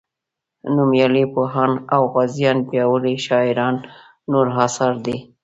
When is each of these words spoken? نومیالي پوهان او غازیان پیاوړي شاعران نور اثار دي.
نومیالي 0.75 1.23
پوهان 1.33 1.71
او 1.93 2.01
غازیان 2.13 2.57
پیاوړي 2.67 3.15
شاعران 3.25 3.75
نور 4.31 4.47
اثار 4.65 4.93
دي. 5.05 5.17